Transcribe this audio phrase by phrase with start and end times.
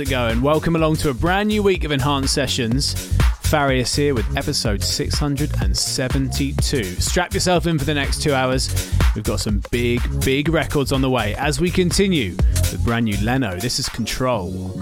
[0.00, 0.40] It going?
[0.40, 2.94] Welcome along to a brand new week of Enhanced Sessions.
[3.42, 6.84] Farius here with episode 672.
[6.84, 8.90] Strap yourself in for the next two hours.
[9.14, 13.18] We've got some big, big records on the way as we continue with brand new
[13.18, 13.56] Leno.
[13.56, 14.80] This is Control.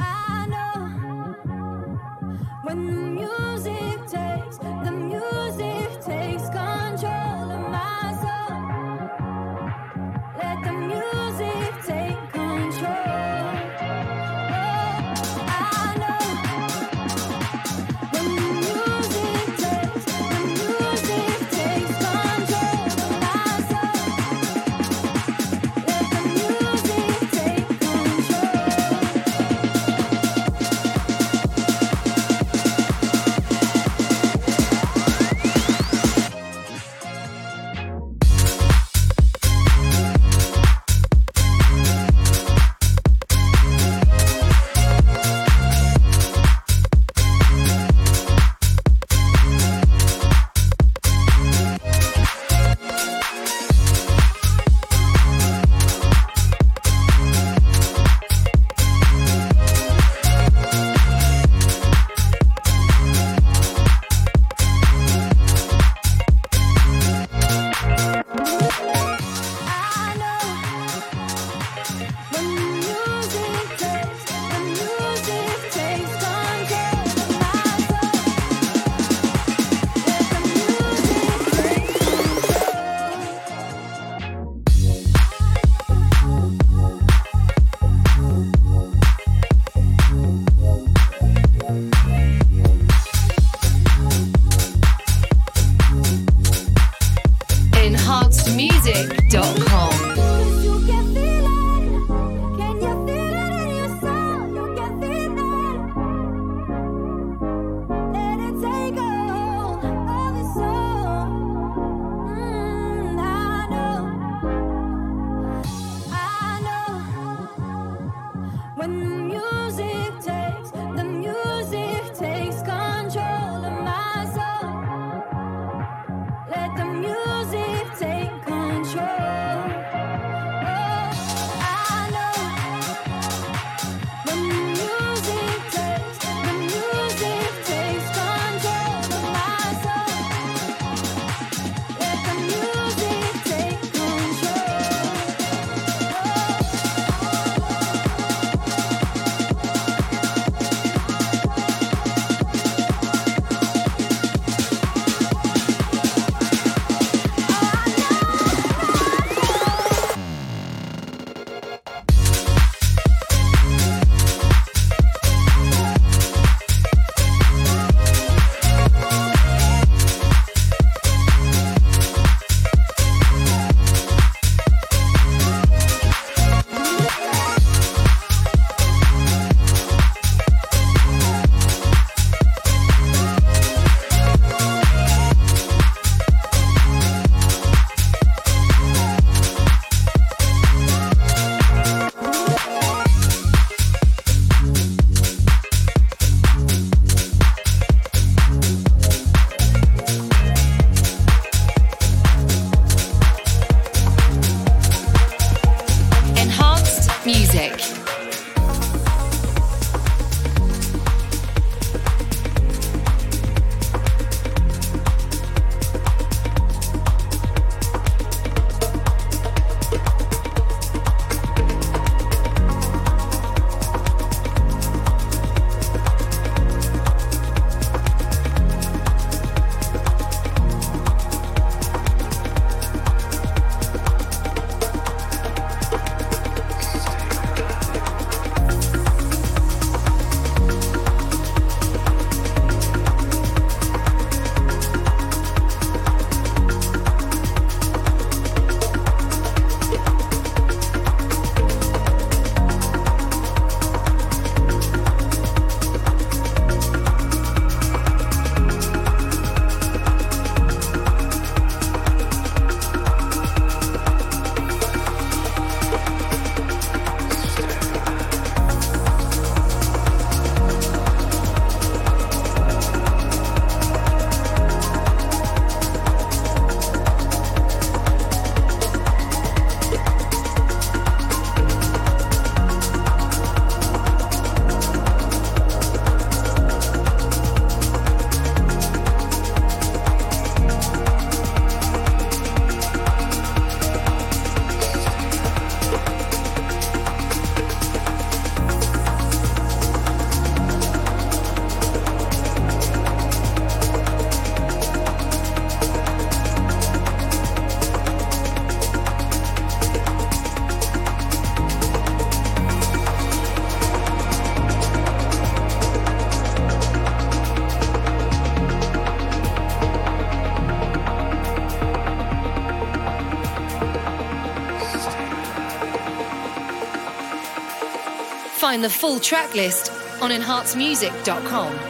[328.79, 329.91] Find the full track list
[330.23, 331.87] on enhancemusic.com.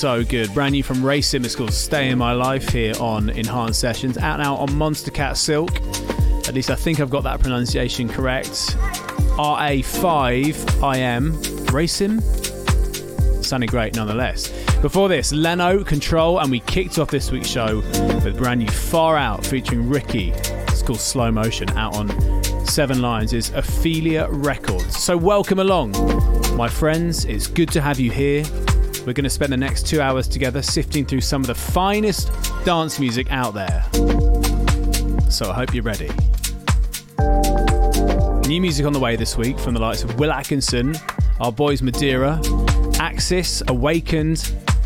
[0.00, 0.52] so good.
[0.54, 4.16] Brand new from it's called Stay in My Life here on Enhanced Sessions.
[4.16, 5.76] Out now on Monstercat Silk.
[6.48, 8.48] At least I think I've got that pronunciation correct.
[9.36, 10.54] RA5IM.
[11.66, 13.44] Racim?
[13.44, 14.48] Sounding great nonetheless.
[14.80, 17.80] Before this, Leno, Control, and we kicked off this week's show
[18.24, 20.30] with brand new Far Out featuring Ricky.
[20.30, 22.08] It's called Slow Motion, out on
[22.64, 24.98] Seven Lions is Ophelia Records.
[24.98, 25.90] So welcome along,
[26.56, 27.26] my friends.
[27.26, 28.44] It's good to have you here.
[29.06, 32.30] We're going to spend the next two hours together sifting through some of the finest
[32.66, 33.82] dance music out there.
[35.30, 36.10] So I hope you're ready.
[38.46, 40.96] New music on the way this week from the likes of Will Atkinson,
[41.40, 42.42] our boys Madeira,
[42.98, 44.36] Axis, Awakened,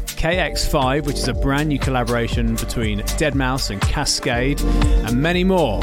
[0.07, 4.63] KX5, which is a brand new collaboration between Deadmau5 and Kaskade,
[5.09, 5.81] and many more.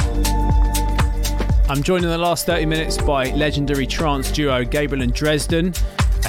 [1.70, 5.74] I'm joined in the last 30 minutes by legendary trance duo Gabriel and Dresden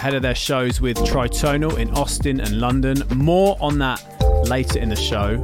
[0.03, 3.05] ahead of their shows with Tritonal in Austin and London.
[3.15, 4.03] More on that
[4.49, 5.37] later in the show,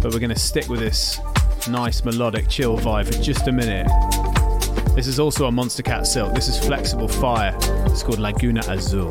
[0.00, 1.20] but we're going to stick with this
[1.68, 3.86] nice melodic chill vibe for just a minute.
[4.94, 6.34] This is also a Monstercat Silk.
[6.34, 7.54] This is Flexible Fire.
[7.90, 9.10] It's called Laguna Azul.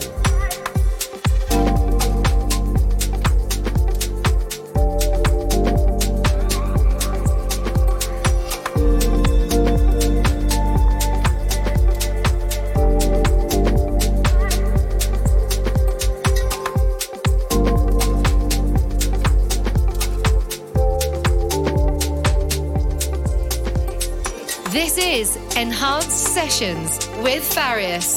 [27.22, 28.17] With Farius.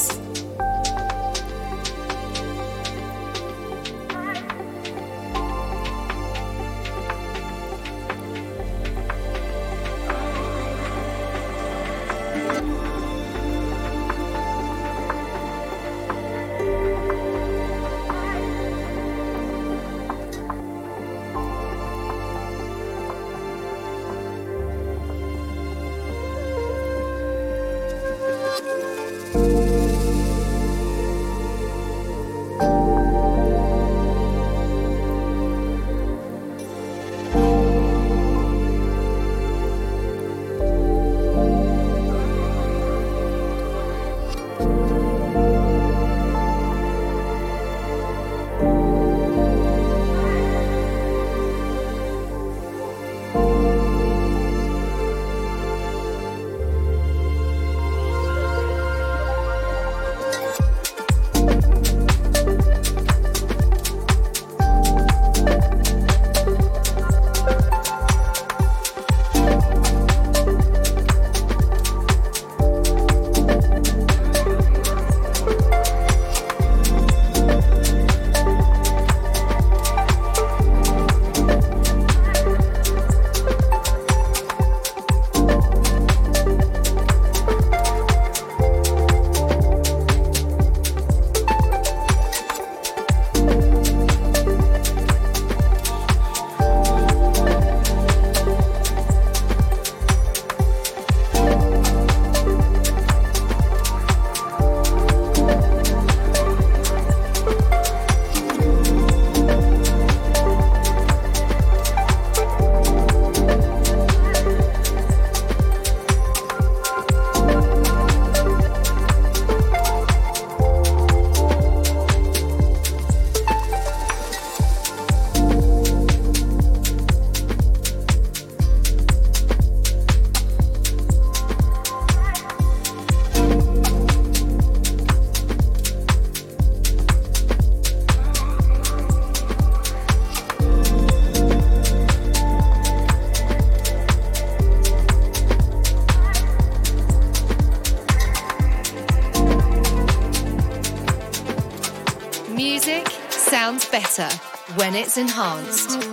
[153.91, 154.29] Better
[154.75, 156.10] when it's enhanced.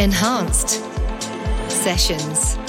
[0.00, 0.82] Enhanced
[1.68, 2.59] Sessions.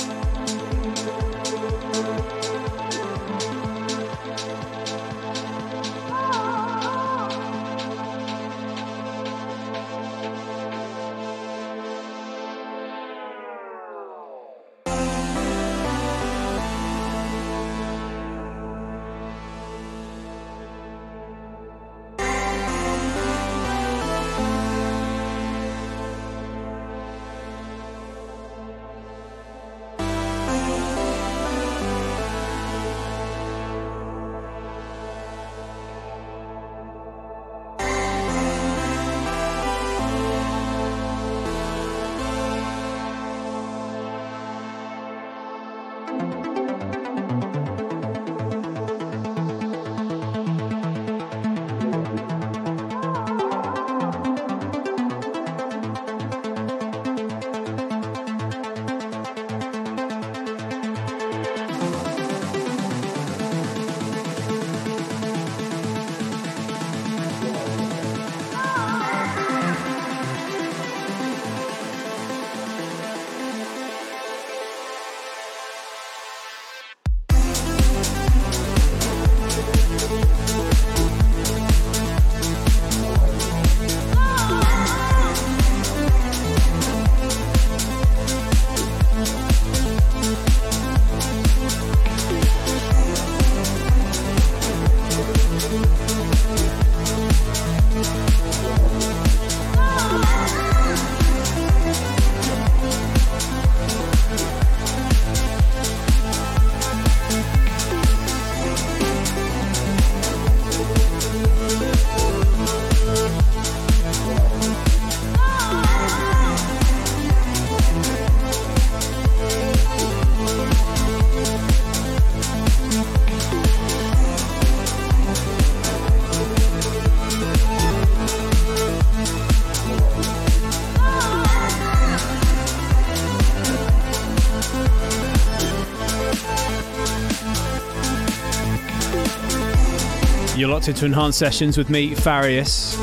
[140.71, 142.95] Locked into Enhanced Sessions with me, Farius.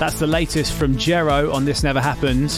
[0.00, 2.50] That's the latest from Jerro on This Never Happened.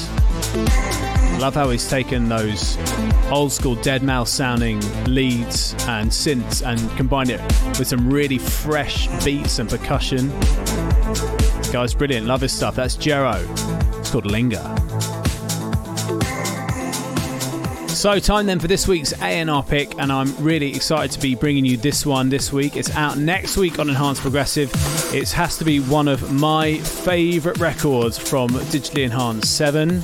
[1.38, 2.78] Love how he's taken those
[3.30, 7.42] old school deadmau5 sounding leads and synths and combined it
[7.78, 10.30] with some really fresh beats and percussion.
[10.38, 12.26] This guy's brilliant.
[12.26, 12.74] Love his stuff.
[12.74, 13.38] That's Jerro.
[13.98, 14.81] It's called Linger.
[18.02, 21.64] So, time then for this week's A&R pick, and I'm really excited to be bringing
[21.64, 22.76] you this one this week.
[22.76, 24.72] It's out next week on Enhanced Progressive.
[25.14, 30.00] It has to be one of my favourite records from Digitally Enhanced 7.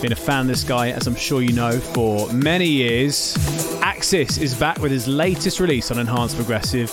[0.00, 3.36] Been a fan of this guy, as I'm sure you know, for many years.
[3.82, 6.92] Axis is back with his latest release on Enhanced Progressive.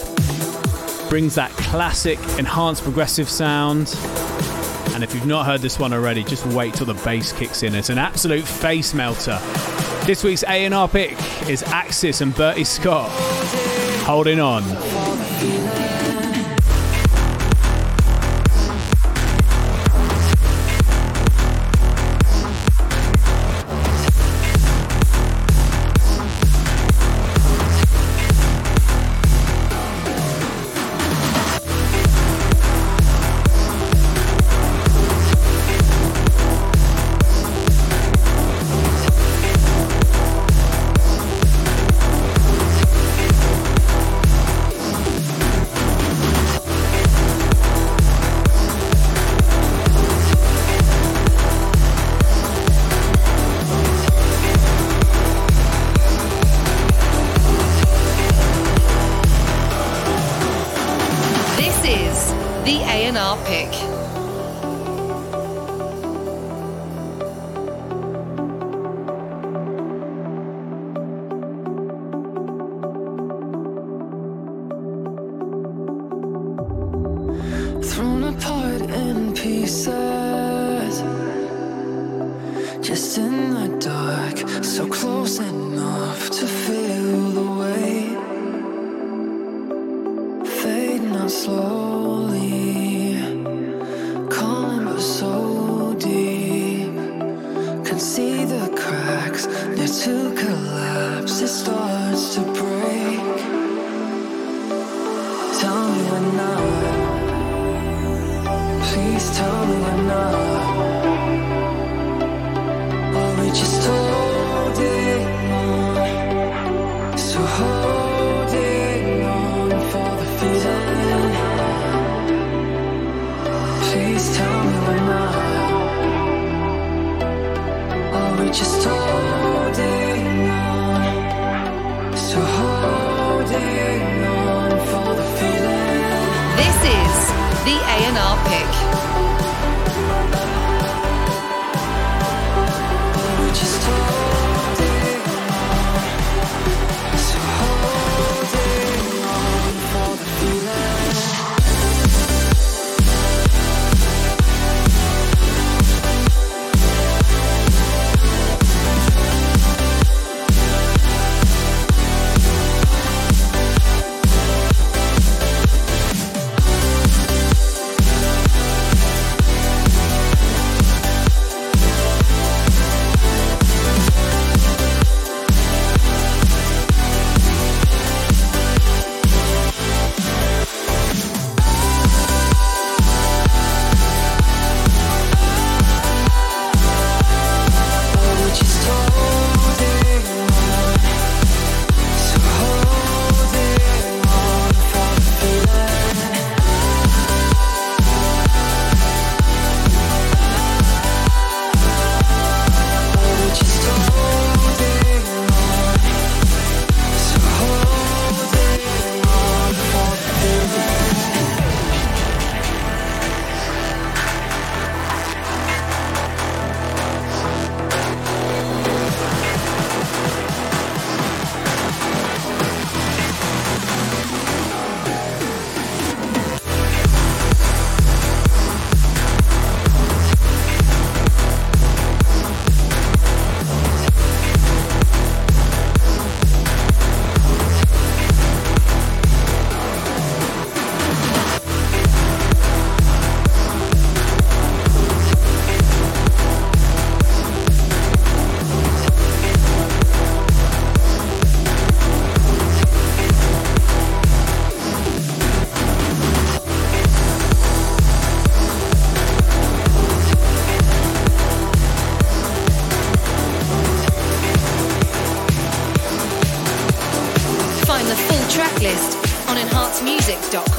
[1.09, 3.95] Brings that classic Enhanced Progressive sound.
[4.95, 7.75] And if you've not heard this one already, just wait till the bass kicks in.
[7.75, 9.39] It's an absolute face melter.
[10.05, 13.09] This week's A&R pick is Axis and Bertie Scott.
[14.03, 14.63] Holding on.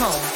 [0.04, 0.34] home.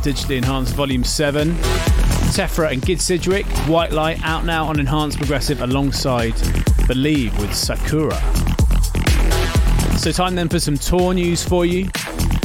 [0.00, 1.52] From Digitally Enhanced Volume 7.
[2.32, 6.34] Tefra and Gid Sidgwick, White Light, out now on Enhanced Progressive alongside
[6.86, 8.20] Believe with Sakura.
[9.96, 11.88] So, time then for some tour news for you.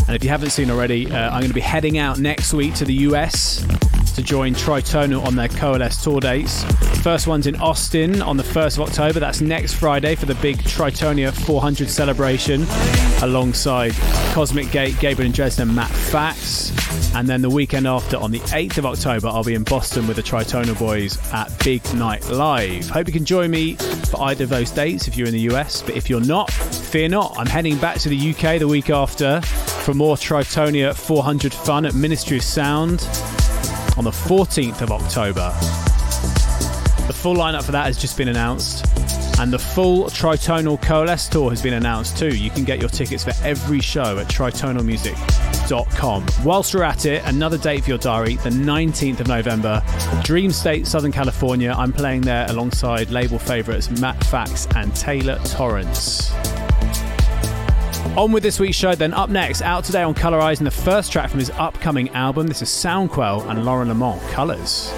[0.07, 2.73] And if you haven't seen already, uh, I'm going to be heading out next week
[2.75, 3.65] to the US
[4.15, 6.63] to join Tritonal on their Coalesce tour dates.
[7.01, 9.19] First one's in Austin on the 1st of October.
[9.19, 12.65] That's next Friday for the big Tritonia 400 celebration
[13.21, 13.93] alongside
[14.33, 16.74] Cosmic Gate, Gabriel and Dresden, Matt Fax.
[17.15, 20.17] And then the weekend after, on the 8th of October, I'll be in Boston with
[20.17, 22.89] the Tritonal Boys at Big Night Live.
[22.89, 25.81] Hope you can join me for either of those dates if you're in the US.
[25.81, 27.33] But if you're not, fear not.
[27.37, 31.95] I'm heading back to the UK the week after for more Tritonia 400 fun at
[31.95, 33.07] Ministry of Sound
[33.97, 35.53] on the 14th of October.
[37.07, 38.85] The full lineup for that has just been announced.
[39.39, 42.35] And the full Tritonal Coalesce tour has been announced too.
[42.35, 45.54] You can get your tickets for every show at tritonalmusic.com.
[46.43, 49.81] Whilst we're at it, another date for your diary, the 19th of November,
[50.23, 51.73] Dream State, Southern California.
[51.75, 56.31] I'm playing there alongside label favourites Matt Fax and Taylor Torrance.
[58.15, 61.29] On with this week's show, then up next, out today on Colorizing, the first track
[61.29, 62.47] from his upcoming album.
[62.47, 64.93] This is Soundquelle and Lauren L'aimant, Colors.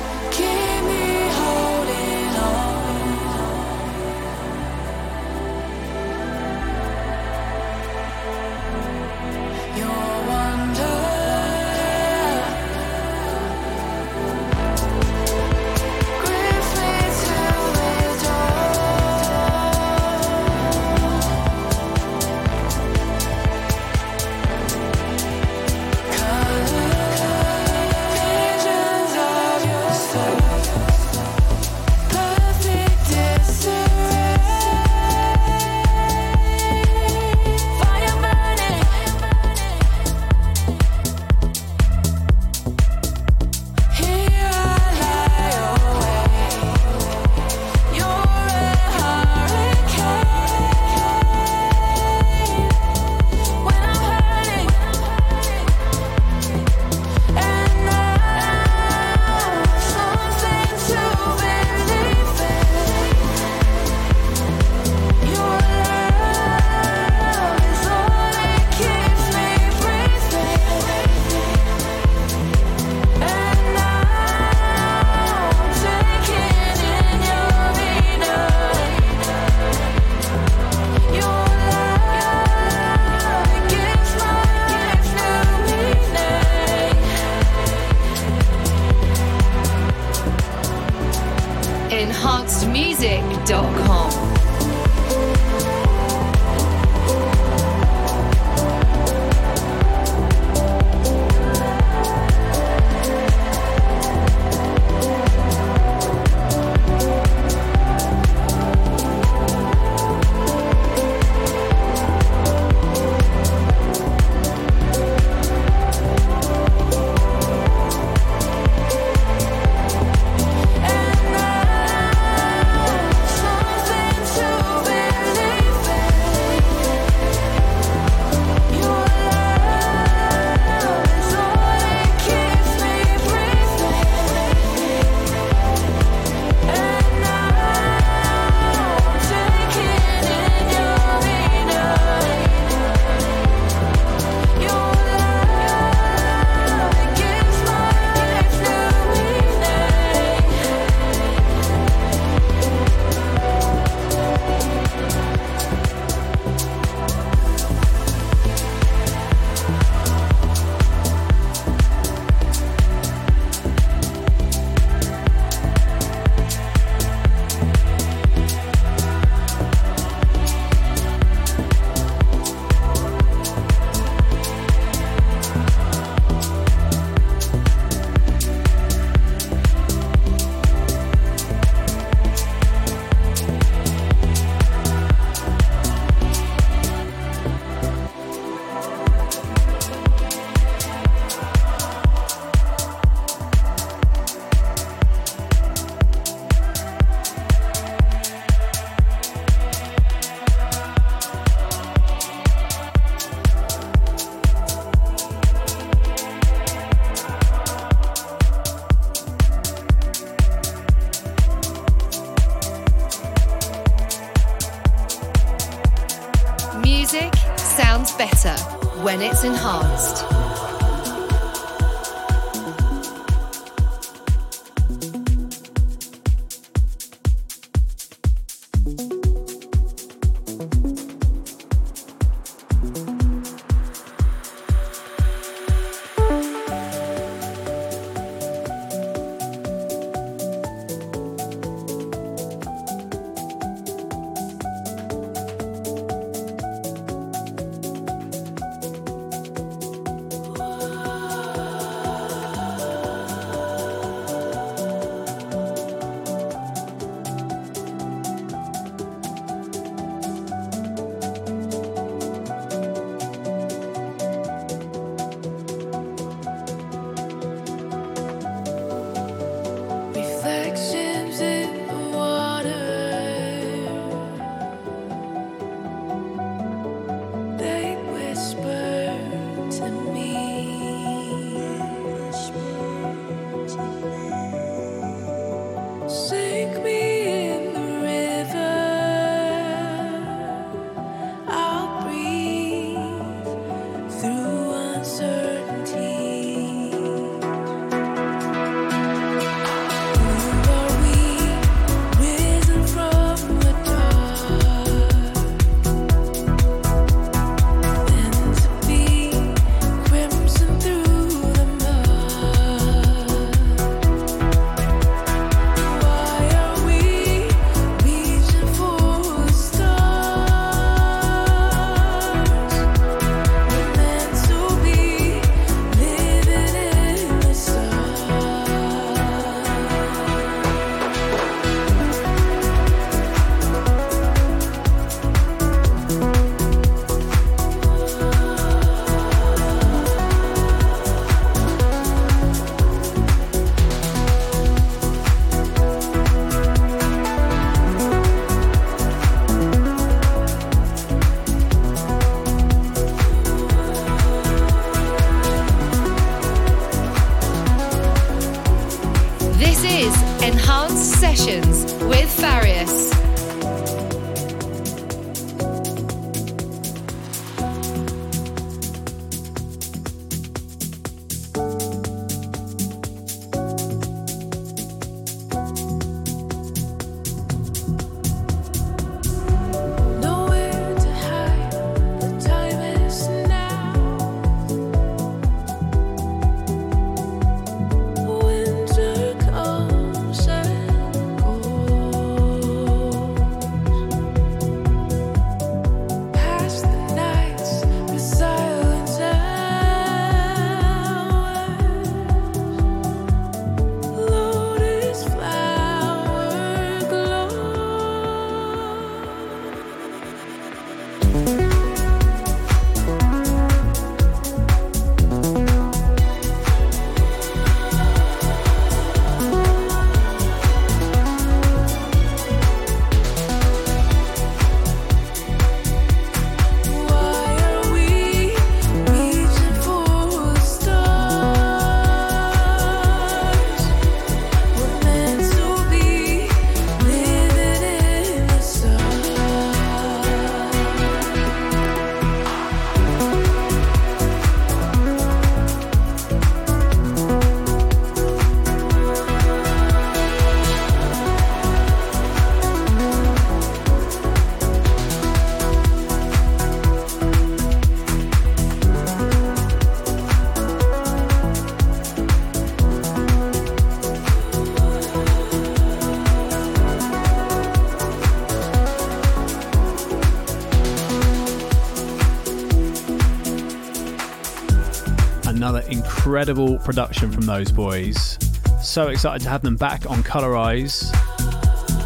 [476.28, 478.38] Incredible production from those boys.
[478.84, 481.10] So excited to have them back on Colorize.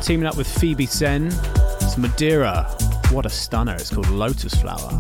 [0.03, 1.31] Teaming up with Phoebe Sen.
[1.81, 2.65] It's Madeira.
[3.09, 3.73] What a stunner.
[3.73, 4.99] It's called Lotus Flower.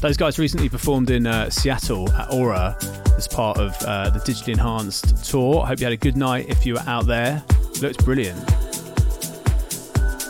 [0.00, 2.76] Those guys recently performed in uh, Seattle at Aura
[3.16, 5.64] as part of uh, the Digitally Enhanced tour.
[5.64, 7.44] Hope you had a good night if you were out there.
[7.80, 8.44] Looks brilliant.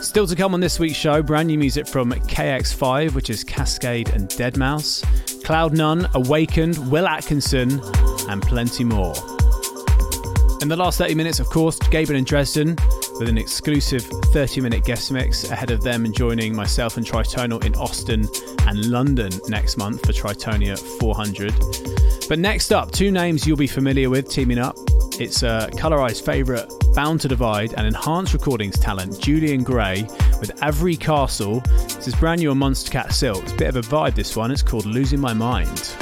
[0.03, 4.13] Still to come on this week's show, brand new music from KX5, which is Kaskade
[4.13, 5.18] and Deadmau5,
[5.49, 7.81] Cloudnone, Awakened, Will Atkinson,
[8.29, 9.15] and plenty more.
[10.61, 12.75] In the last 30 minutes, of course, Gabriel and Dresden
[13.17, 17.65] with an exclusive 30 minute guest mix ahead of them and joining myself and Tritonal
[17.65, 18.29] in Austin
[18.67, 22.29] and London next month for Tritonia 400.
[22.29, 24.77] But next up, two names you'll be familiar with teaming up.
[25.19, 30.03] It's uh, a Colorize favourite, Bound to Divide, and Enhanced Recordings talent, Julian Gray,
[30.39, 31.59] with Avery Castle.
[31.59, 33.43] This is brand new on Monstercat Silk.
[33.43, 34.49] It's a bit of a vibe, this one.
[34.49, 35.93] It's called Losing My Mind.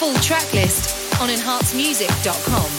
[0.00, 2.69] Full track list on enhancedmusic.com.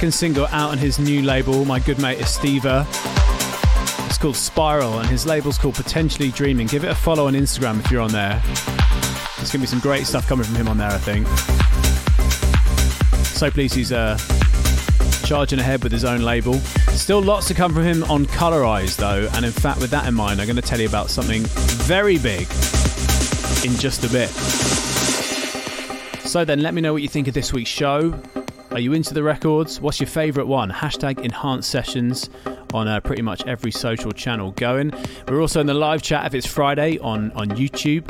[0.00, 2.86] second single out on his new label, my good mate Estiva.
[4.06, 6.68] It's called Spiral, and his label's called Potentially Dreaming.
[6.68, 8.40] Give it a follow on Instagram if you're on there.
[9.36, 11.28] There's going to be some great stuff coming from him on there, I think.
[13.26, 14.16] So pleased he's uh,
[15.26, 16.54] charging ahead with his own label.
[16.94, 20.14] Still lots to come from him on Colorize, though, and in fact, with that in
[20.14, 21.42] mind, I'm going to tell you about something
[21.84, 22.48] very big
[23.66, 24.30] in just a bit.
[26.26, 28.18] So then, let me know what you think of this week's show.
[28.80, 29.78] Are you into the records?
[29.78, 30.70] What's your favourite one?
[30.70, 32.30] Hashtag enhanced sessions
[32.72, 34.90] on uh, pretty much every social channel going.
[35.28, 38.08] We're also in the live chat if it's Friday on, on YouTube.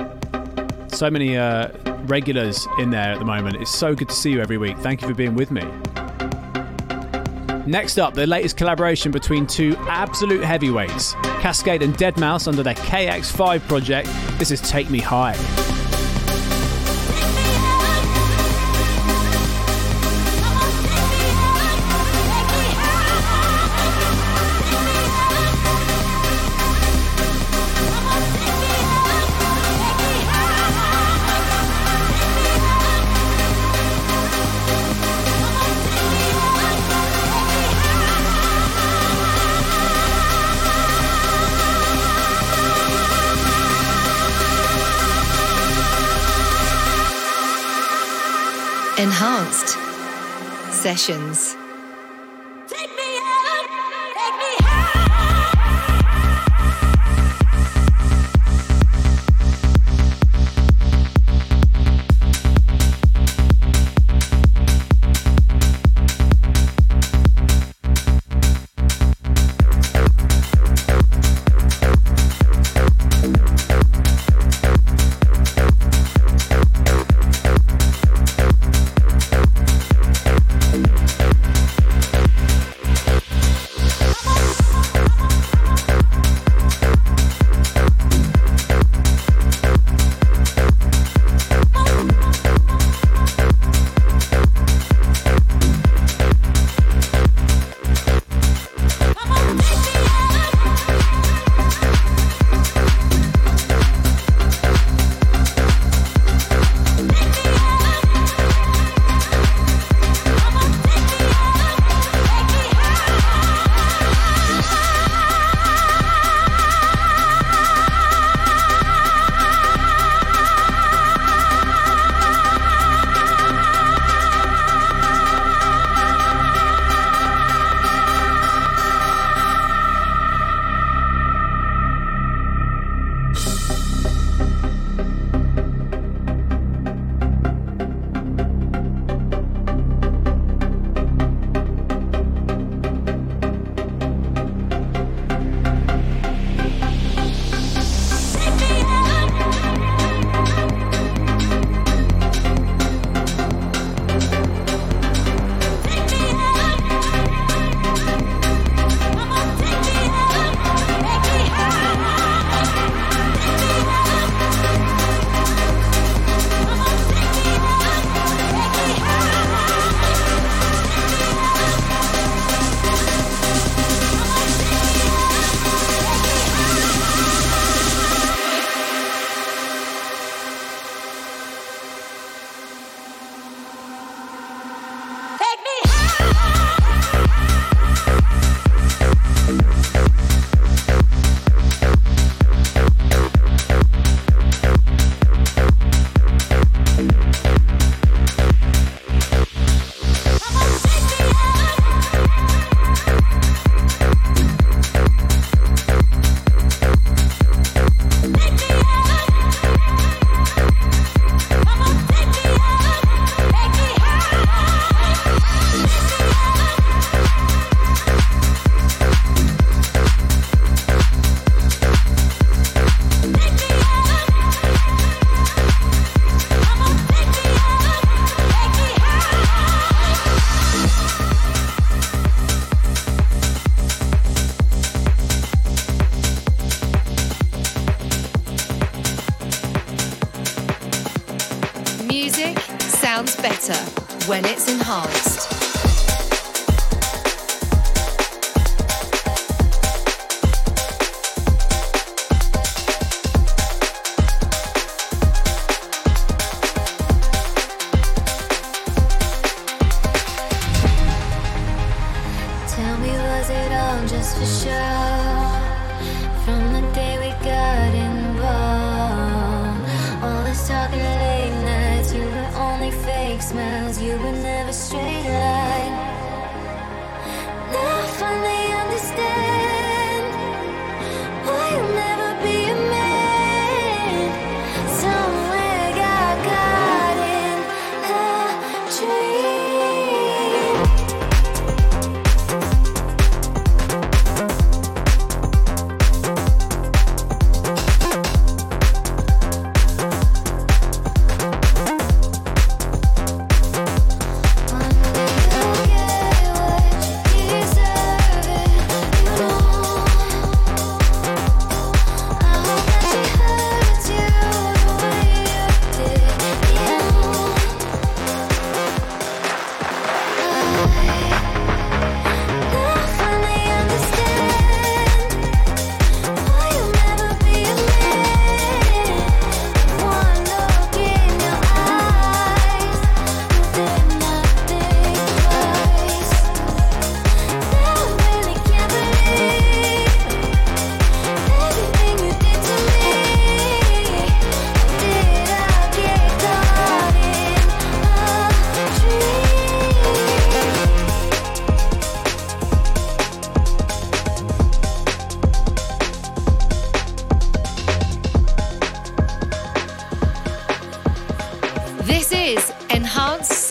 [0.95, 1.73] So many uh,
[2.05, 3.57] regulars in there at the moment.
[3.57, 4.79] It's so good to see you every week.
[4.79, 5.63] Thank you for being with me.
[7.67, 13.67] Next up, the latest collaboration between two absolute heavyweights, Kaskade and Deadmau5 under their KX5
[13.67, 14.09] project.
[14.39, 15.35] This is Take Me High.
[50.81, 51.60] Sessions.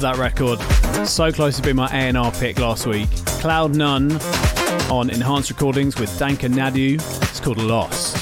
[0.00, 0.60] Love that record.
[1.08, 3.08] So close to being my A&R pick last week.
[3.40, 4.12] Cloudnone
[4.92, 6.94] on Enhanced Recordings with Danka Nadu.
[7.28, 8.14] It's called Lost.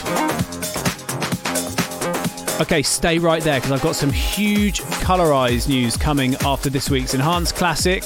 [2.63, 7.13] Okay, stay right there because I've got some huge colorized news coming after this week's
[7.13, 8.03] Enhanced Classic,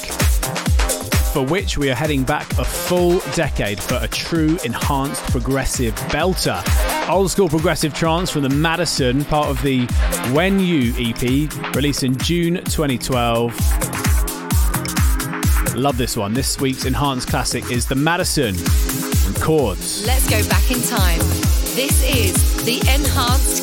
[1.31, 6.90] for which we are heading back a full decade for a true enhanced progressive belter.
[7.09, 9.85] Old school progressive trance from the Madison, part of the
[10.33, 11.21] When You EP,
[11.75, 13.51] released in June 2012.
[15.75, 16.33] Love this one.
[16.33, 20.05] This week's enhanced classic is the Madison and Chords.
[20.05, 21.19] Let's go back in time.
[21.75, 23.60] This is the Enhanced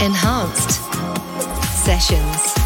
[0.00, 2.57] find my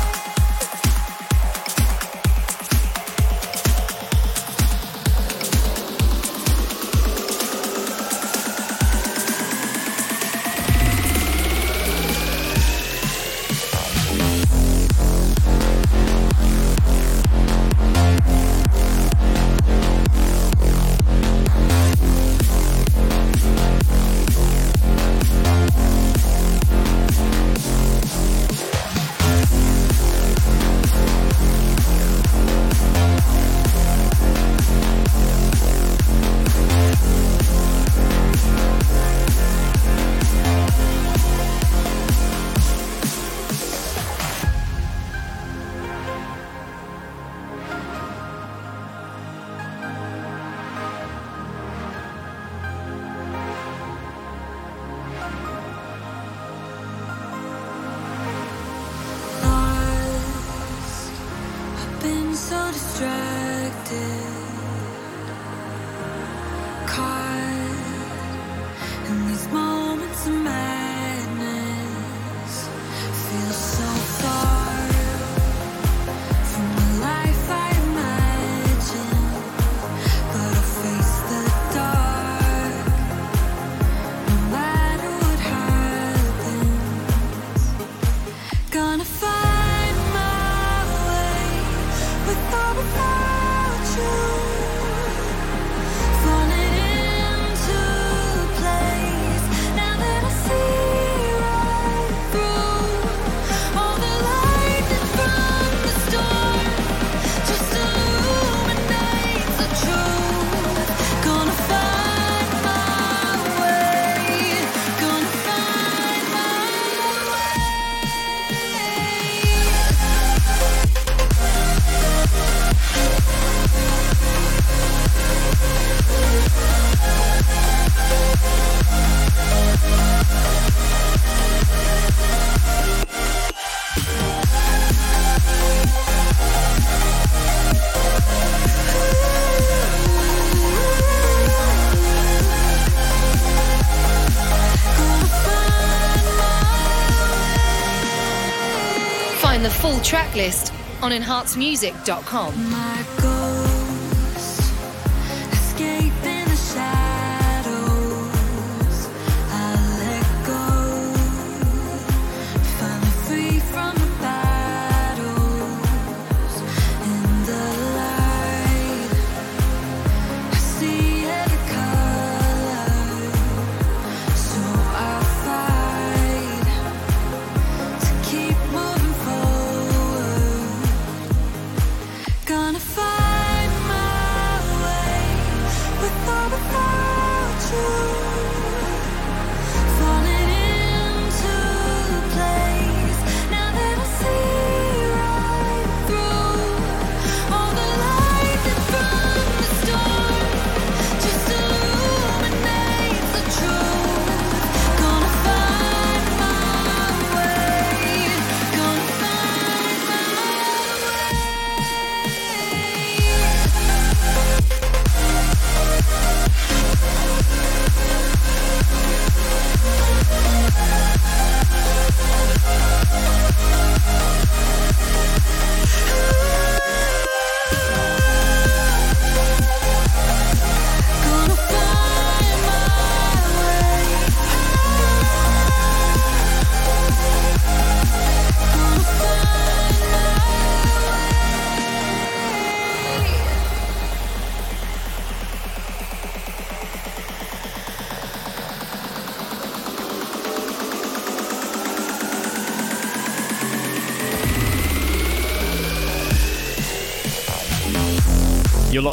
[150.12, 152.91] full track list on enhancedmusic.com.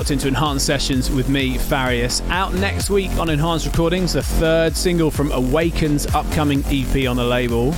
[0.10, 2.28] locked into Enhanced Sessions with me, Farius.
[2.30, 7.23] Out next week on Enhanced Recordings, the third single from Awaken's upcoming EP on the
[7.23, 7.73] label.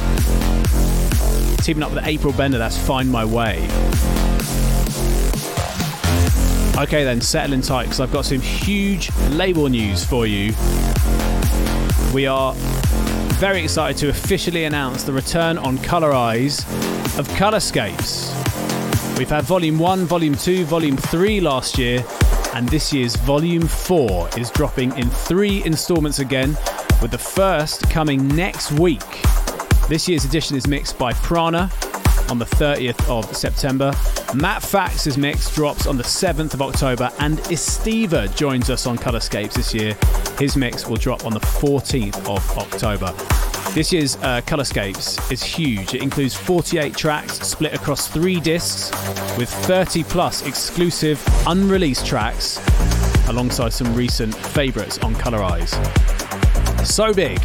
[1.58, 3.68] Teaming up with April Bender, that's Find My Way.
[6.82, 10.54] Okay, then, settling tight because I've got some huge label news for you.
[12.14, 12.54] We are
[13.40, 16.60] very excited to officially announce the return on Colorize
[17.20, 18.38] of Colorscapes.
[19.18, 22.04] We've had Volume 1, Volume 2, Volume 3 last year,
[22.54, 26.58] and this year's Volume 4 is dropping in three installments again,
[27.02, 29.02] with the first coming next week.
[29.88, 31.70] This year's edition is mixed by Prana
[32.30, 33.94] on the 30th of September.
[34.34, 39.54] Matt Fax's mix drops on the 7th of October, and Estiva joins us on Colorscapes
[39.54, 39.98] this year.
[40.40, 43.51] His mix will drop on the 14th of October.
[43.74, 45.94] This year's uh, Colorscapes is huge.
[45.94, 48.92] It includes 48 tracks split across three discs
[49.38, 52.60] with 30 plus exclusive unreleased tracks
[53.30, 55.72] alongside some recent favourites on Colorize.
[56.86, 57.40] So big.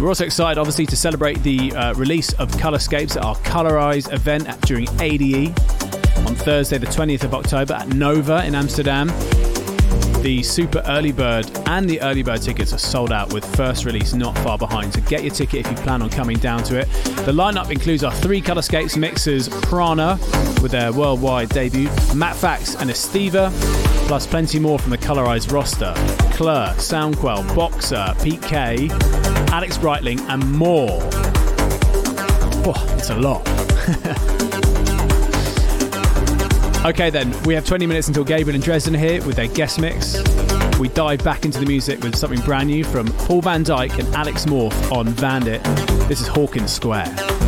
[0.00, 4.48] We're also excited, obviously, to celebrate the uh, release of Colorscapes at our Colorize event
[4.48, 5.48] at, during ADE
[6.28, 9.08] on Thursday, the 20th of October at Nova in Amsterdam.
[10.22, 14.14] The Super Early Bird and the Early Bird tickets are sold out with first release
[14.14, 16.88] not far behind, so get your ticket if you plan on coming down to it.
[17.26, 20.20] The lineup includes our three Colorscapes mixers Prana
[20.62, 23.50] with their worldwide debut, Matt Fax and Estiva,
[24.06, 25.92] plus plenty more from the Colorized roster
[26.36, 28.88] Claire, Soundquell, Boxer, Pete K,
[29.52, 31.00] Alex Breitling, and more.
[32.64, 33.42] Oh, it's a lot.
[36.84, 40.16] Okay, then, we have 20 minutes until Gabriel and Dresden here with their guest mix.
[40.80, 44.14] We dive back into the music with something brand new from Paul Van Dyk and
[44.16, 45.62] Alex Morph on Vandit.
[46.08, 47.41] This is Hawkins Square.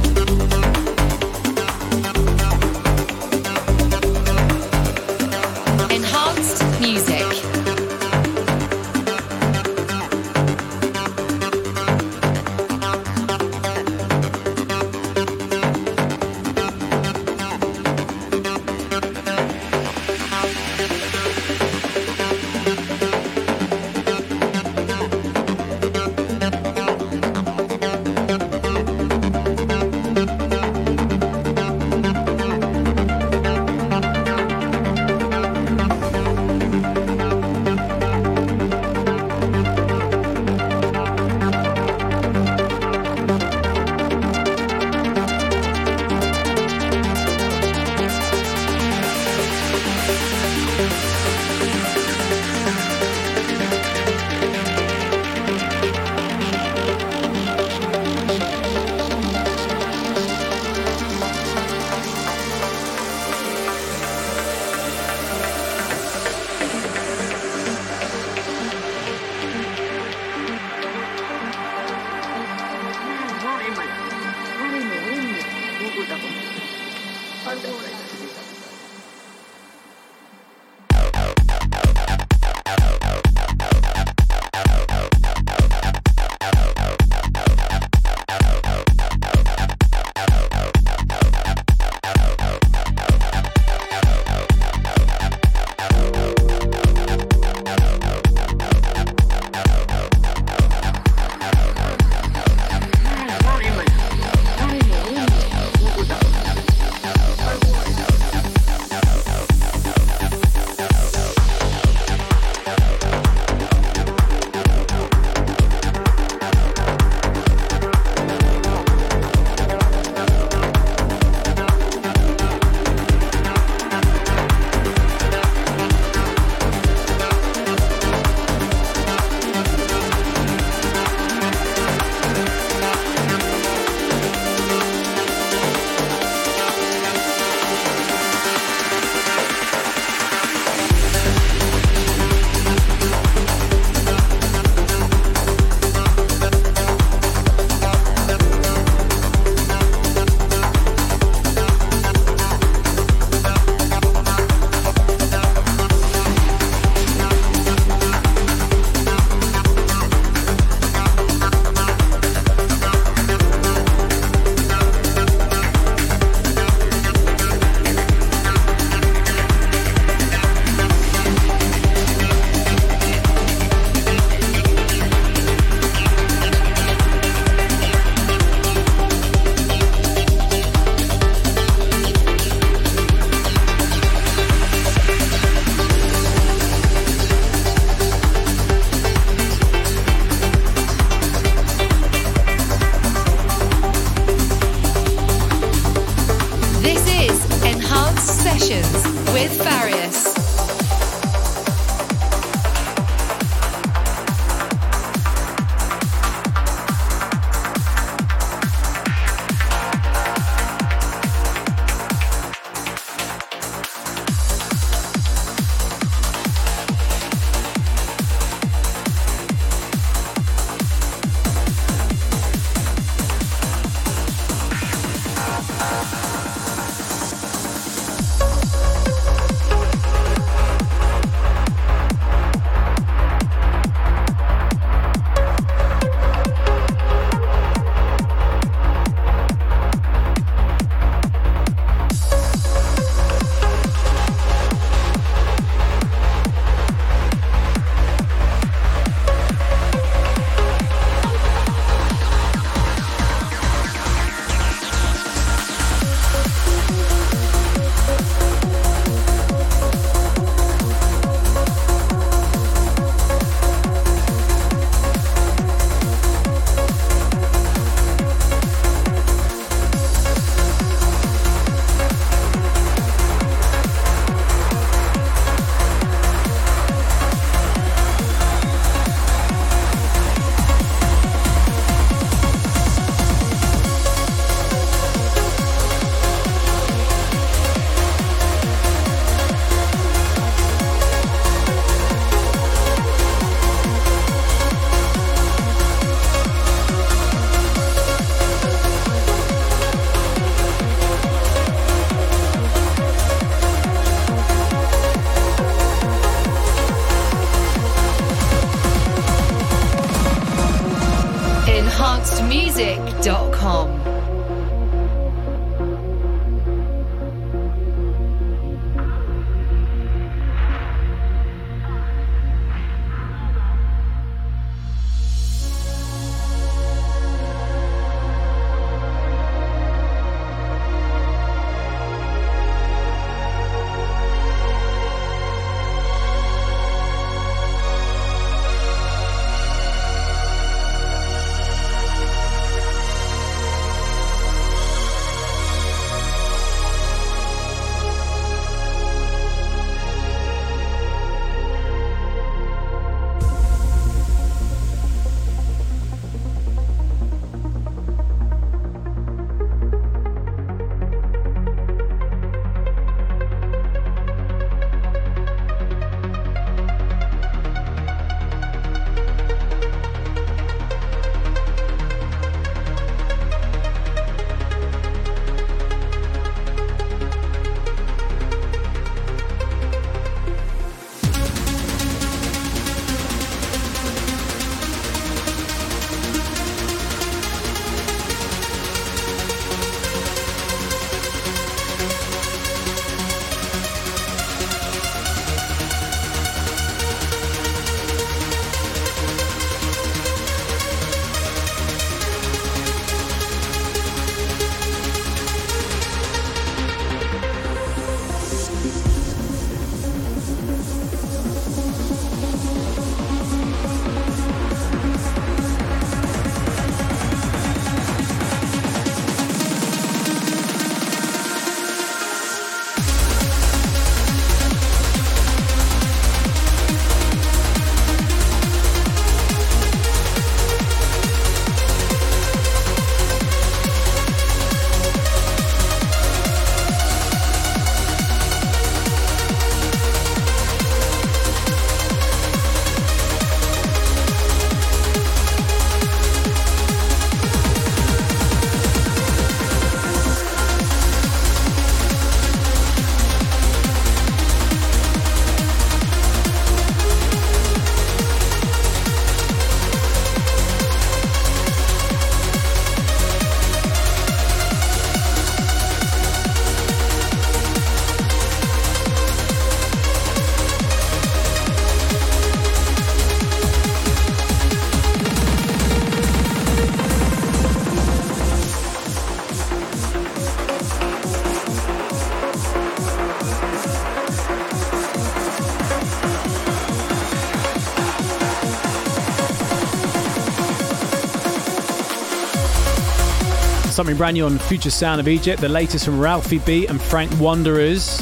[494.05, 497.31] Something brand new on Future Sound of Egypt, the latest from Ralphie B and Frank
[497.37, 498.21] Waanders.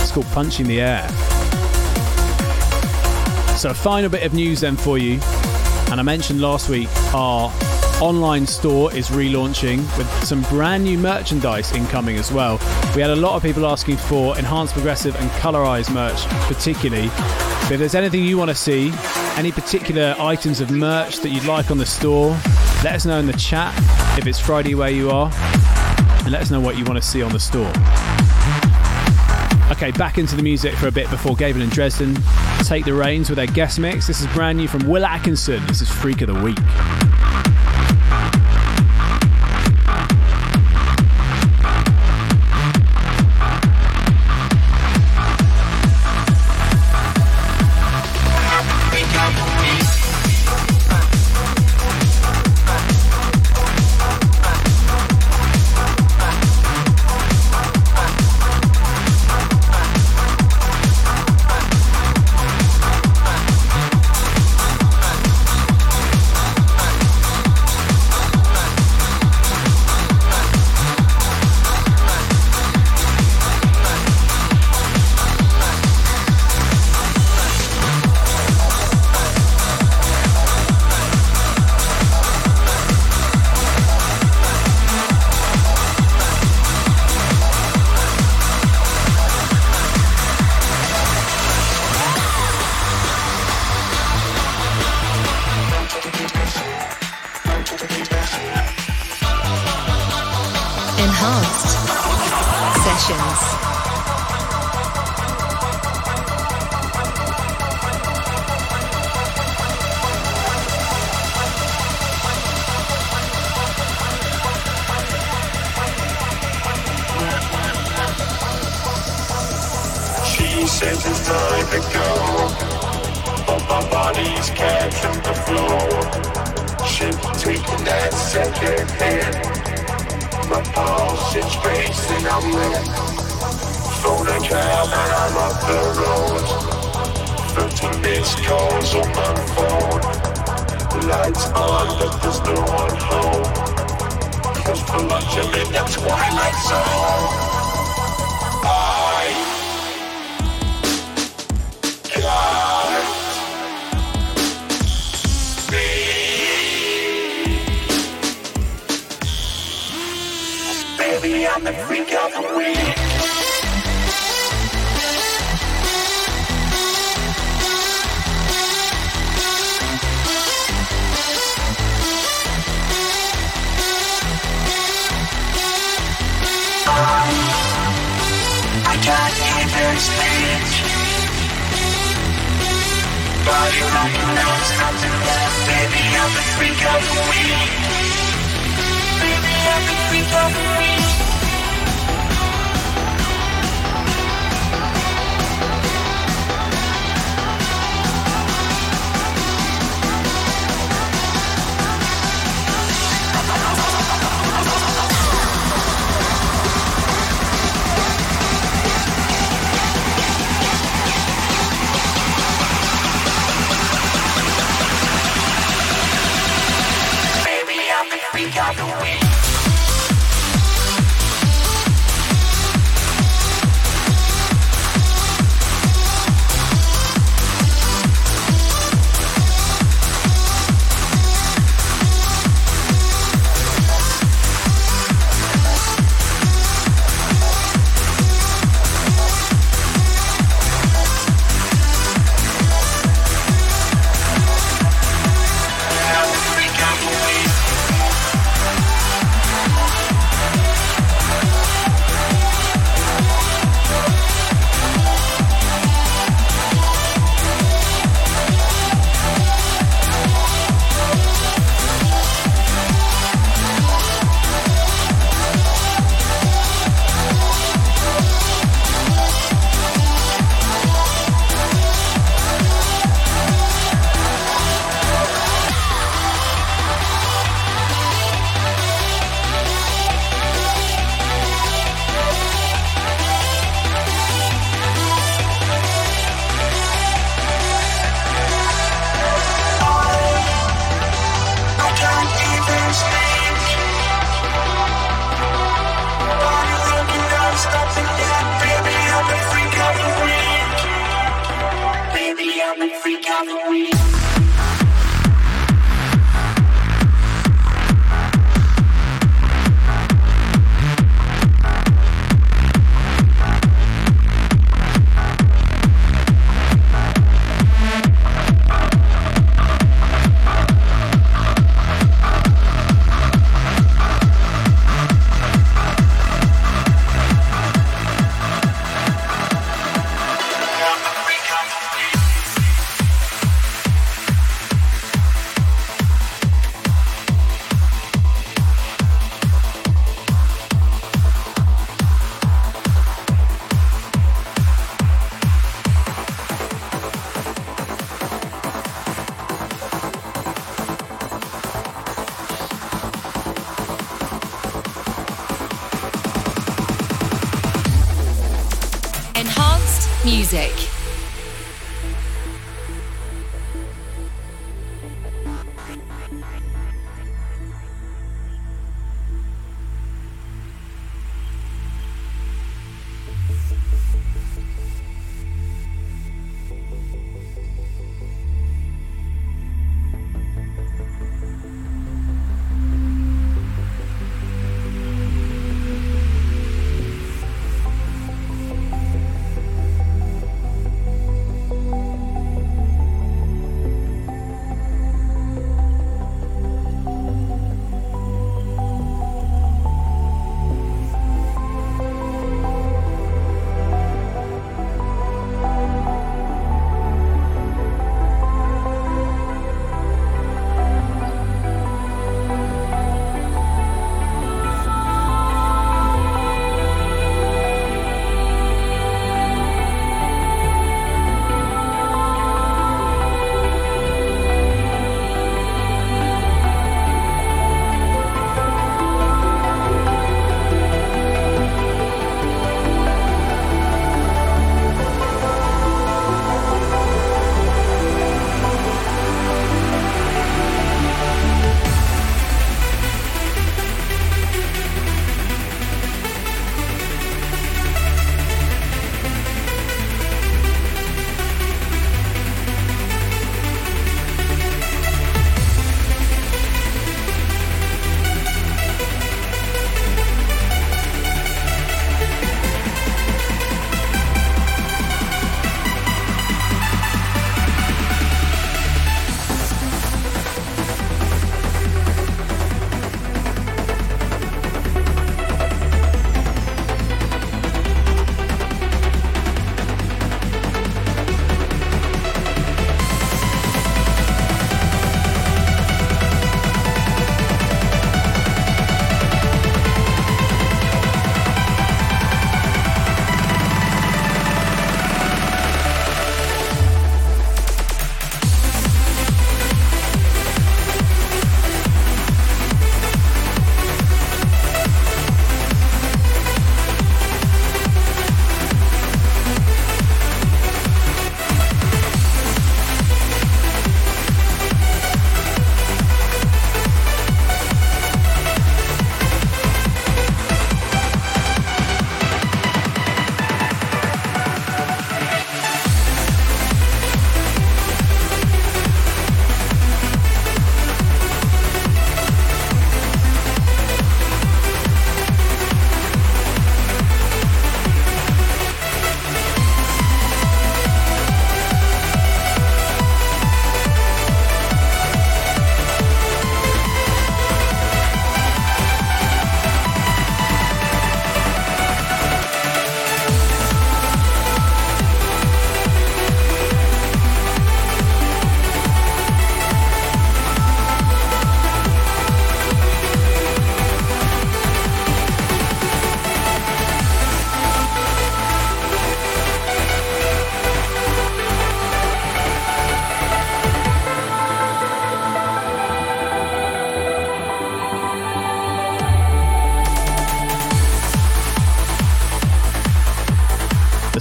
[0.00, 1.06] It's called Punching the Air.
[3.58, 5.20] So, a final bit of news then for you.
[5.90, 7.52] And I mentioned last week our
[8.00, 12.58] online store is relaunching with some brand new merchandise incoming as well.
[12.96, 17.10] We had a lot of people asking for enhanced progressive and colorized merch, particularly.
[17.70, 18.90] If there's anything you want to see,
[19.36, 22.30] any particular items of merch that you'd like on the store,
[22.82, 23.76] let us know in the chat
[24.18, 25.30] if it's Friday where you are,
[26.22, 27.70] and let us know what you want to see on the store.
[29.70, 32.16] Okay, back into the music for a bit before Gabriel and Dresden
[32.64, 34.06] take the reins with their guest mix.
[34.06, 35.64] This is brand new from Will Atkinson.
[35.66, 37.09] This is Freak of the Week.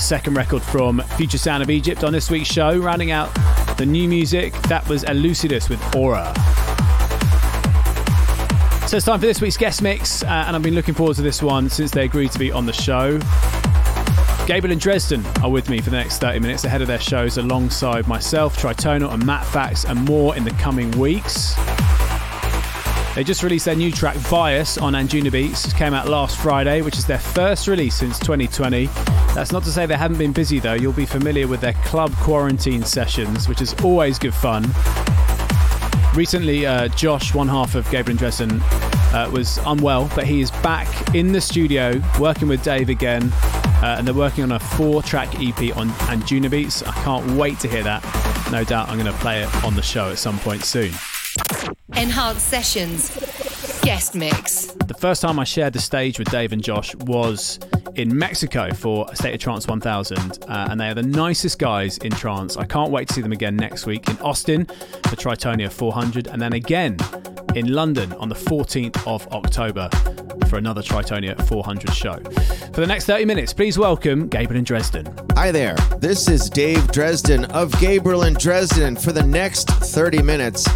[0.09, 2.75] Second record from Future Sound of Egypt on this week's show.
[2.79, 3.29] Rounding out
[3.77, 6.33] the new music, that was Elucidus with Aura.
[8.87, 11.21] So it's time for this week's guest mix, uh, and I've been looking forward to
[11.21, 13.19] this one since they agreed to be on the show.
[14.47, 17.37] Gabriel and Dresden are with me for the next 30 minutes ahead of their shows
[17.37, 21.53] alongside myself, Tritonal, and Matt Fax, and more in the coming weeks.
[23.13, 25.67] They just released their new track Bias on Anjunabeats.
[25.67, 28.89] It came out last Friday, which is their first release since 2020.
[29.39, 30.73] That's not to say they haven't been busy though.
[30.73, 34.63] You'll be familiar with their club quarantine sessions, which is always good fun.
[36.13, 40.51] Recently, uh, Josh, one half of Gabriel and Dresden, uh, was unwell, but he is
[40.51, 43.31] back in the studio working with Dave again.
[43.81, 46.85] Uh, and they're working on a four track EP on Anjunabeats.
[46.85, 48.03] I can't wait to hear that.
[48.51, 50.91] No doubt I'm going to play it on the show at some point soon.
[51.95, 53.15] Enhanced Sessions
[53.83, 54.65] Guest Mix.
[54.85, 57.57] The first time I shared the stage with Dave and Josh was
[57.99, 62.11] in Mexico for State of Trance 1000, uh, and they are the nicest guys in
[62.11, 62.55] trance.
[62.55, 66.41] I can't wait to see them again next week in Austin for Tritonia 400, and
[66.41, 66.95] then again
[67.55, 69.89] in London on the 14th of October
[70.47, 72.19] for another Tritonia 400 show.
[72.73, 75.13] For the next 30 minutes, please welcome Gabriel and Dresden.
[75.33, 75.75] Hi there.
[75.97, 78.95] This is Dave Dresden of Gabriel and Dresden.
[78.95, 80.69] For the next 30 minutes,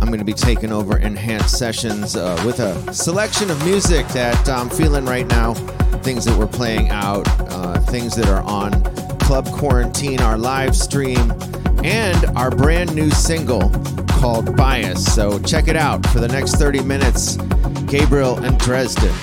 [0.00, 4.48] I'm going to be taking over enhanced sessions uh, with a selection of music that
[4.48, 5.54] I'm feeling right now,
[6.02, 8.82] things that we're playing out, uh, things that are on
[9.18, 11.32] Club Quarantine, our live stream,
[11.84, 13.70] and our brand new single
[14.08, 15.04] called Bias.
[15.14, 17.36] So check it out for the next 30 minutes.
[17.86, 19.14] Gabriel and Dresden.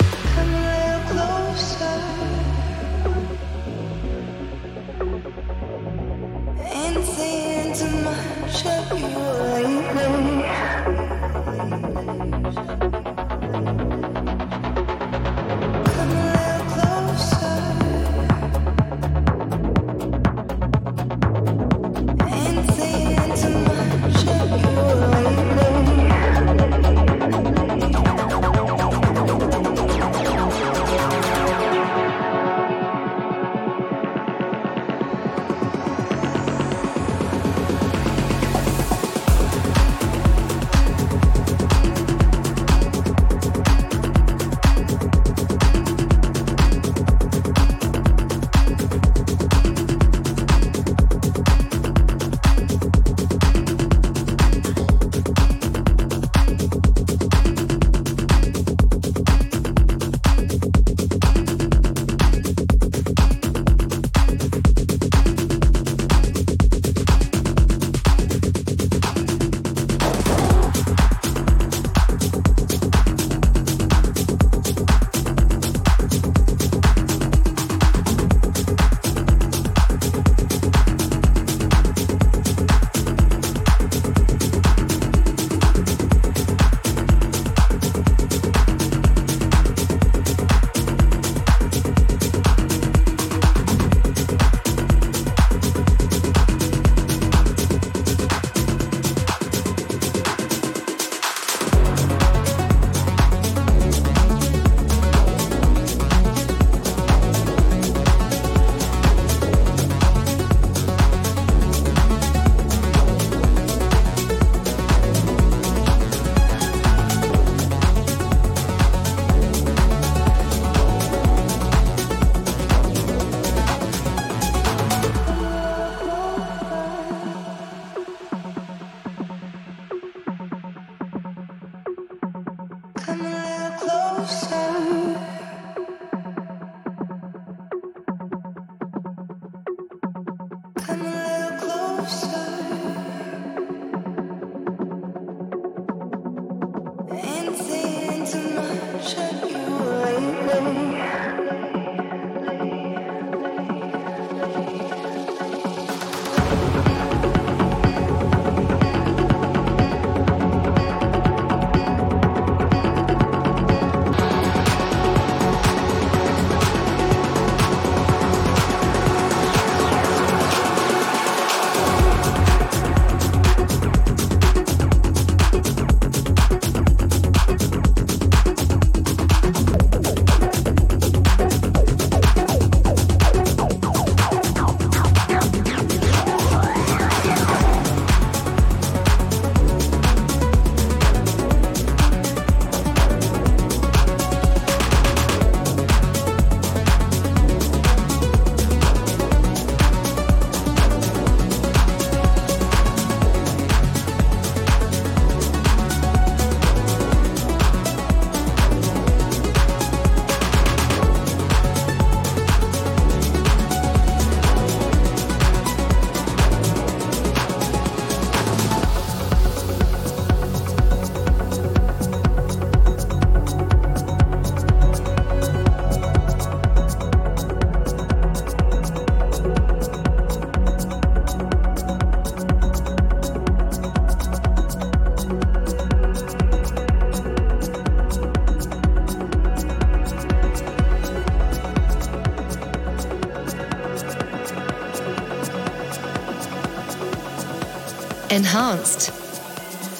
[248.30, 249.12] Enhanced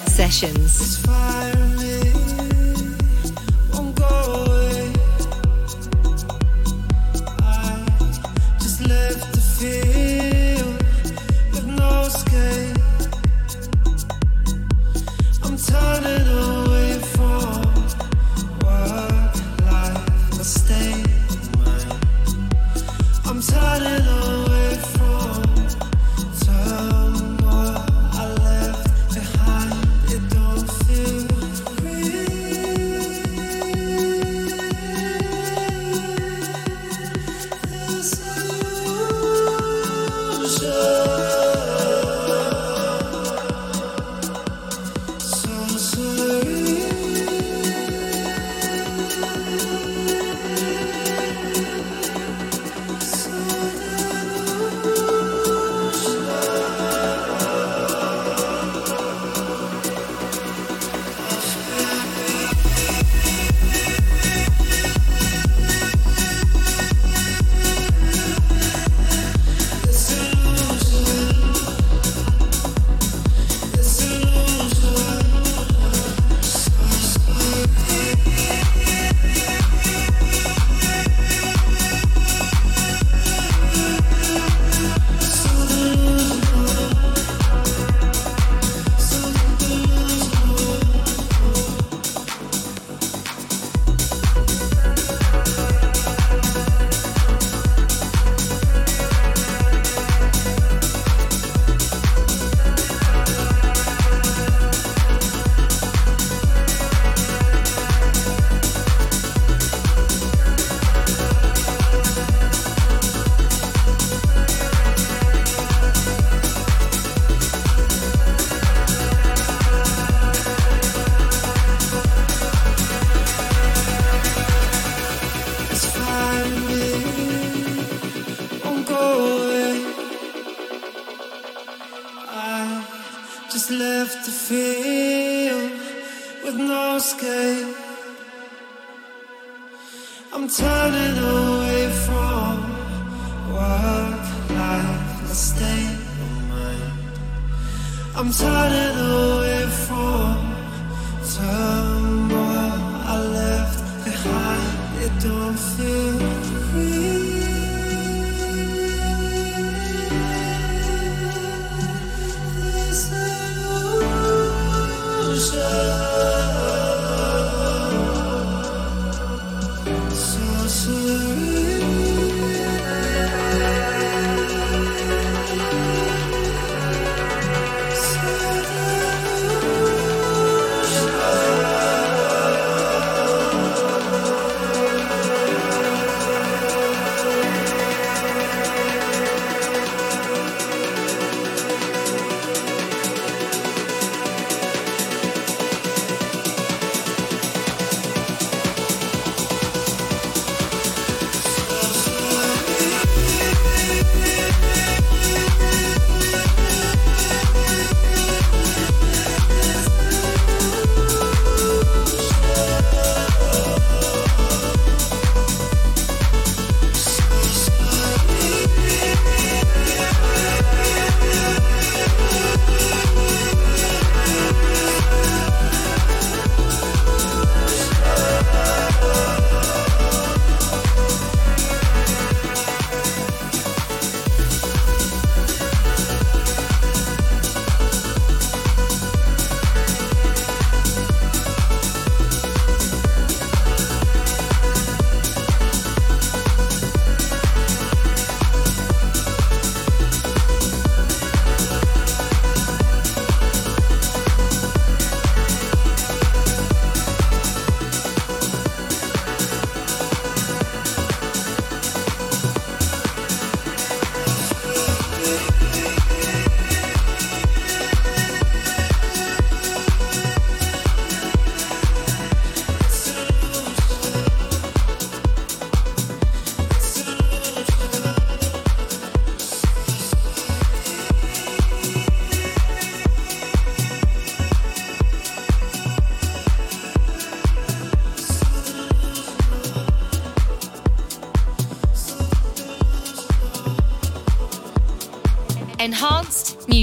[0.09, 0.97] Sessions.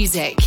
[0.05, 0.44] Music.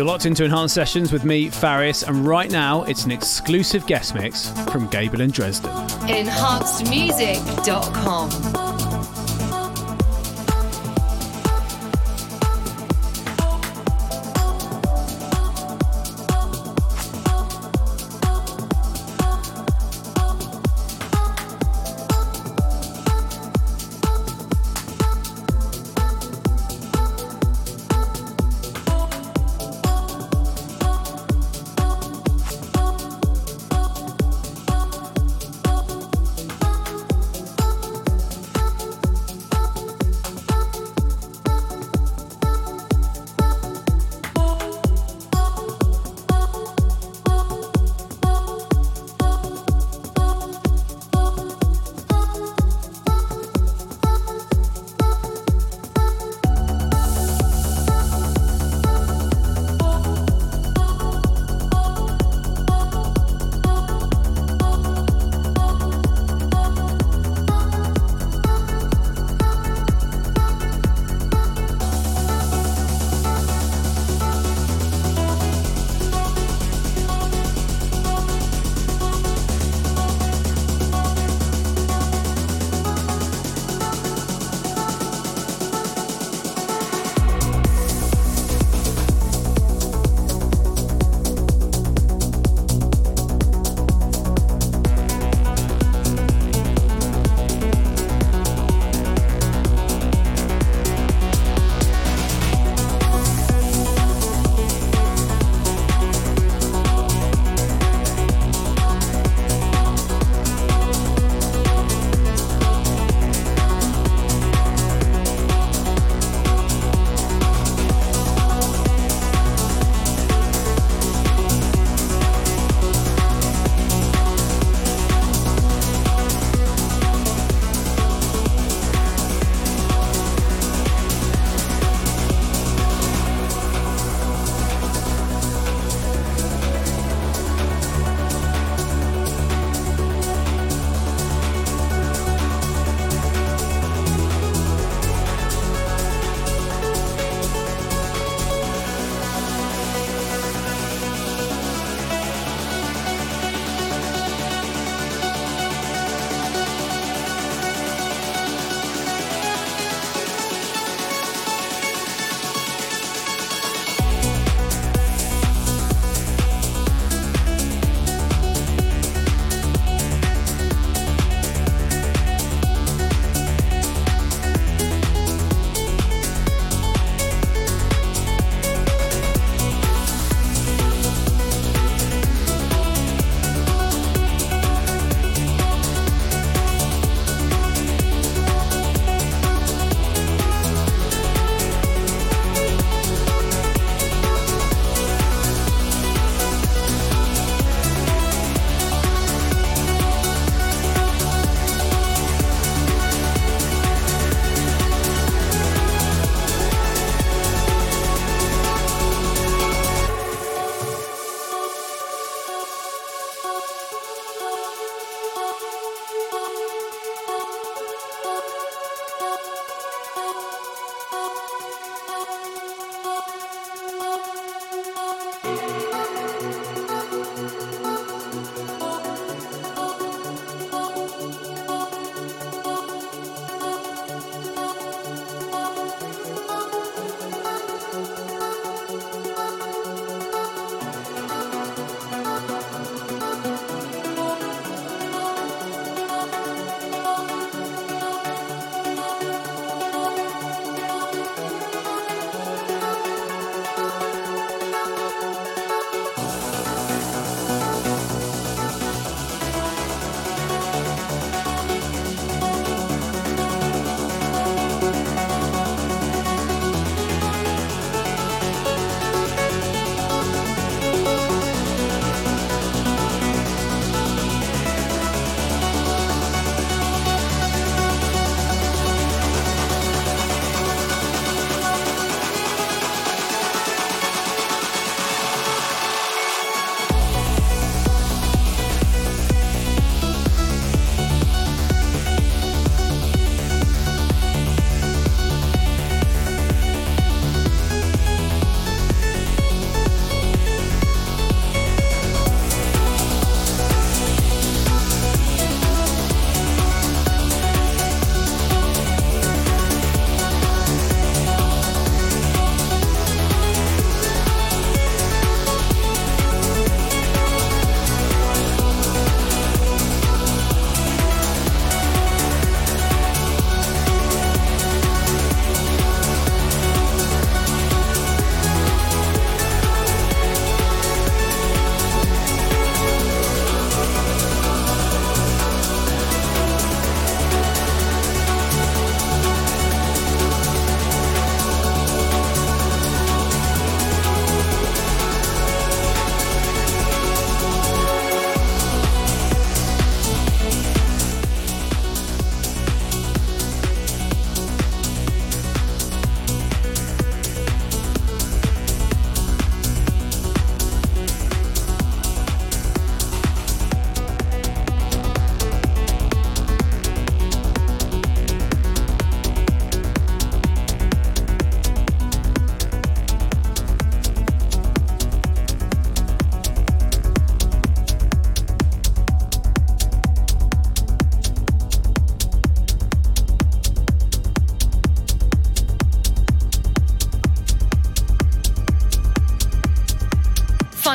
[0.00, 4.14] You're locked into Enhanced Sessions with me, Farius, and right now it's an exclusive guest
[4.14, 5.68] mix from Gabriel and Dresden.
[6.08, 8.59] Enhancedmusic.com.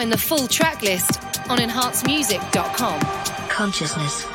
[0.05, 1.19] find the full track list
[1.49, 2.99] on enhancemusic.com.
[3.49, 4.25] Consciousness.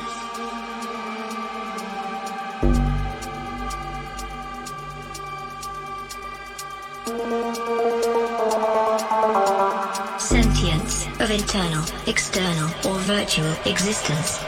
[10.21, 14.41] Sentience of internal, external, or virtual existence.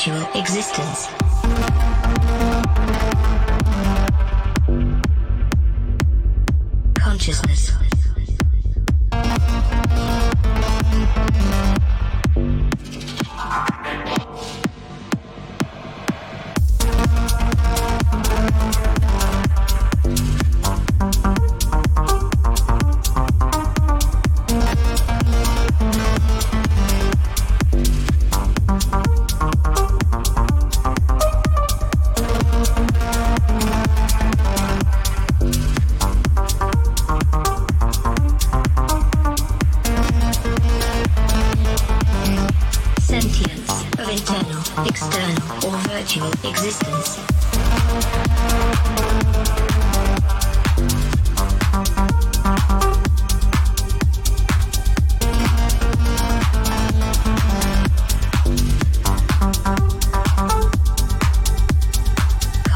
[0.00, 1.29] Virtual existence.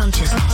[0.04, 0.53] Consciousness.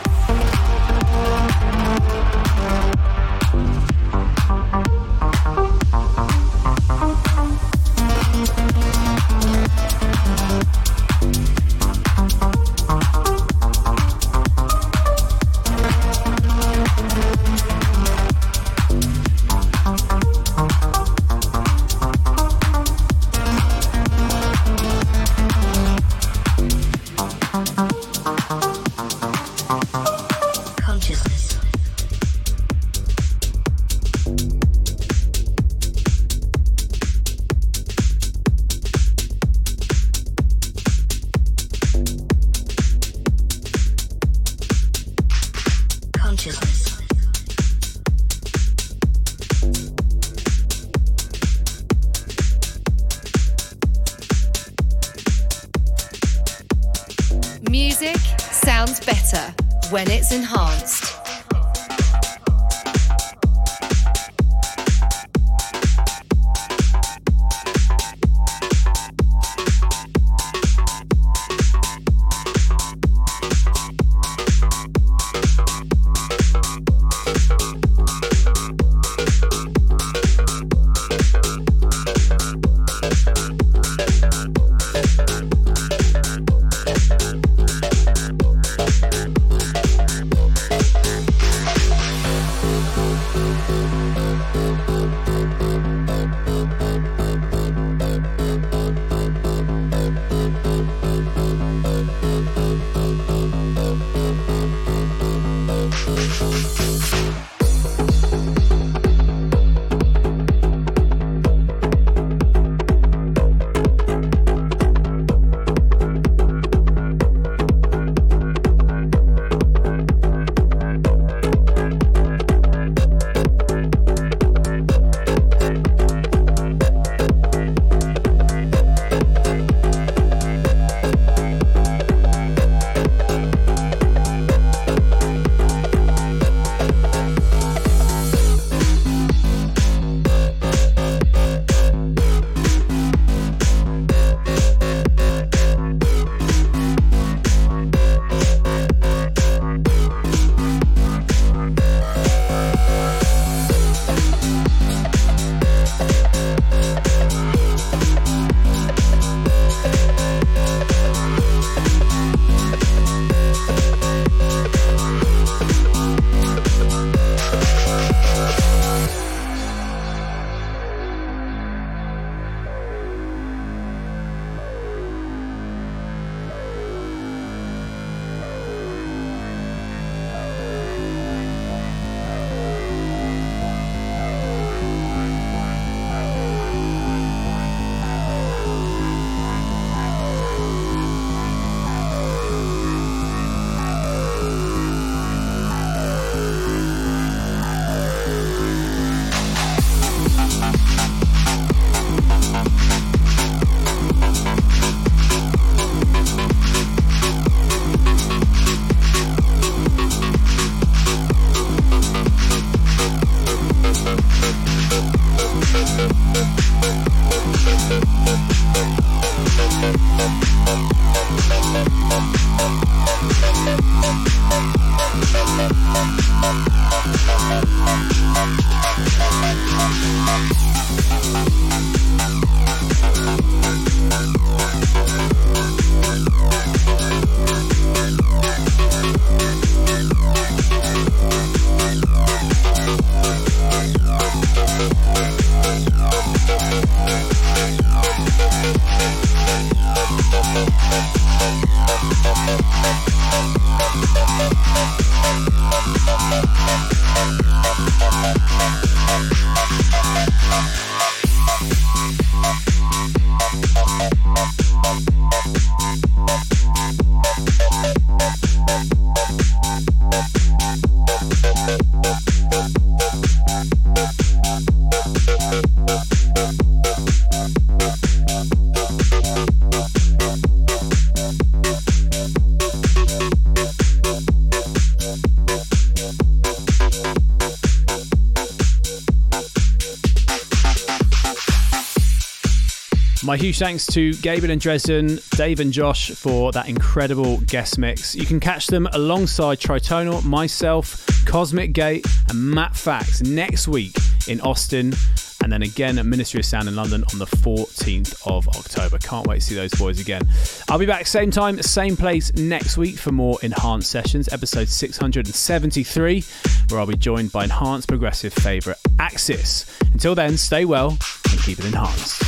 [293.31, 298.13] My huge thanks to Gabriel and Dresden, Dave and Josh for that incredible guest mix.
[298.13, 303.95] You can catch them alongside Tritonal, myself, Cosmic Gate, and Matt Fax next week
[304.27, 304.93] in Austin,
[305.41, 308.97] and then again at Ministry of Sound in London on the 14th of October.
[308.97, 310.23] Can't wait to see those boys again.
[310.67, 316.25] I'll be back same time, same place next week for more Enhanced Sessions, episode 673,
[316.67, 319.65] where I'll be joined by Enhanced Progressive favourite Axis.
[319.93, 322.20] Until then, stay well and keep it enhanced.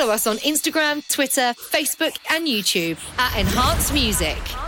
[0.00, 4.59] Follow us on Instagram, Twitter, Facebook, and YouTube at Enhanced Music.